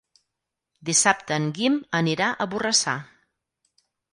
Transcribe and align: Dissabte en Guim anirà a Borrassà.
Dissabte 0.89 1.37
en 1.41 1.45
Guim 1.59 1.77
anirà 1.99 2.31
a 2.33 2.49
Borrassà. 2.55 2.99